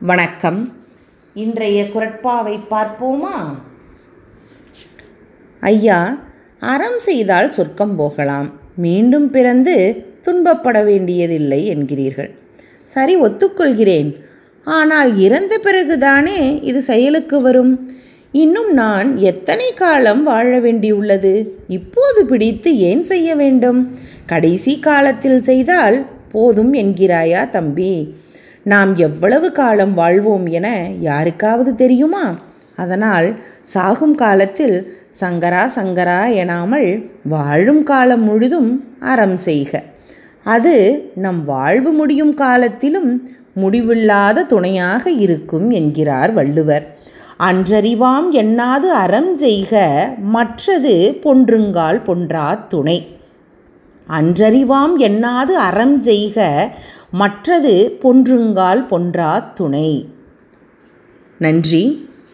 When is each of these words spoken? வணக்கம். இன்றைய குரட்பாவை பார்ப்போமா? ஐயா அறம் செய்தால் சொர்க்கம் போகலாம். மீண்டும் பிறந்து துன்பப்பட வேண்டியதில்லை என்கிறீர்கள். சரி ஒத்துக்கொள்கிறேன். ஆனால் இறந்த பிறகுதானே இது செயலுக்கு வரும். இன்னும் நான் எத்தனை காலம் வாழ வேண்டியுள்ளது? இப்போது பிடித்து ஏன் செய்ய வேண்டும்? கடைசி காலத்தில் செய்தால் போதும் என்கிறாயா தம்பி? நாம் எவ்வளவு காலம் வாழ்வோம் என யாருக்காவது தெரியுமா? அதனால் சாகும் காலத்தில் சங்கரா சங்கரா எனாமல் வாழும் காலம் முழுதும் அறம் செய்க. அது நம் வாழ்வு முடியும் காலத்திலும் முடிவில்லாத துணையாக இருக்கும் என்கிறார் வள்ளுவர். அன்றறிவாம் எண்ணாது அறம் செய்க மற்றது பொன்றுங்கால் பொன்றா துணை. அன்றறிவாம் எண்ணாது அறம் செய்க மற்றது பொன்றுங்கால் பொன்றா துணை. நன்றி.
வணக்கம். 0.00 0.76
இன்றைய 1.34 1.82
குரட்பாவை 1.82 2.58
பார்ப்போமா? 2.70 3.54
ஐயா 5.60 6.18
அறம் 6.58 6.98
செய்தால் 6.98 7.48
சொர்க்கம் 7.48 7.96
போகலாம். 7.96 8.52
மீண்டும் 8.76 9.30
பிறந்து 9.30 10.04
துன்பப்பட 10.22 10.84
வேண்டியதில்லை 10.84 11.76
என்கிறீர்கள். 11.76 12.30
சரி 12.84 13.20
ஒத்துக்கொள்கிறேன். 13.20 14.14
ஆனால் 14.62 15.18
இறந்த 15.18 15.60
பிறகுதானே 15.62 16.62
இது 16.62 16.82
செயலுக்கு 16.82 17.40
வரும். 17.40 17.90
இன்னும் 18.32 18.72
நான் 18.72 19.16
எத்தனை 19.16 19.72
காலம் 19.72 20.22
வாழ 20.22 20.60
வேண்டியுள்ளது? 20.60 21.46
இப்போது 21.68 22.26
பிடித்து 22.26 22.78
ஏன் 22.78 23.04
செய்ய 23.04 23.34
வேண்டும்? 23.34 23.98
கடைசி 24.26 24.78
காலத்தில் 24.78 25.40
செய்தால் 25.40 26.06
போதும் 26.28 26.74
என்கிறாயா 26.74 27.50
தம்பி? 27.50 28.14
நாம் 28.70 28.92
எவ்வளவு 28.96 29.52
காலம் 29.52 29.94
வாழ்வோம் 29.94 30.46
என 30.46 30.68
யாருக்காவது 31.00 31.74
தெரியுமா? 31.74 32.24
அதனால் 32.76 33.40
சாகும் 33.62 34.14
காலத்தில் 34.14 34.76
சங்கரா 35.20 35.62
சங்கரா 35.76 36.20
எனாமல் 36.42 36.88
வாழும் 37.28 37.82
காலம் 37.82 38.22
முழுதும் 38.22 38.70
அறம் 39.00 39.36
செய்க. 39.36 39.82
அது 40.44 40.74
நம் 41.14 41.44
வாழ்வு 41.44 41.92
முடியும் 41.92 42.34
காலத்திலும் 42.34 43.10
முடிவில்லாத 43.54 44.42
துணையாக 44.42 45.10
இருக்கும் 45.10 45.70
என்கிறார் 45.70 46.32
வள்ளுவர். 46.32 46.86
அன்றறிவாம் 47.40 48.30
எண்ணாது 48.32 48.90
அறம் 49.04 49.36
செய்க 49.36 49.84
மற்றது 50.36 51.18
பொன்றுங்கால் 51.22 52.00
பொன்றா 52.08 52.66
துணை. 52.68 52.98
அன்றறிவாம் 54.08 54.92
எண்ணாது 54.98 55.54
அறம் 55.68 56.00
செய்க 56.00 56.38
மற்றது 57.16 57.98
பொன்றுங்கால் 58.02 58.86
பொன்றா 58.86 59.52
துணை. 59.52 60.08
நன்றி. 61.38 62.05